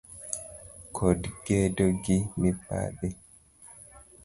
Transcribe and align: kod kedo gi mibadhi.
kod 0.95 1.19
kedo 1.45 1.85
gi 2.03 2.17
mibadhi. 2.39 3.09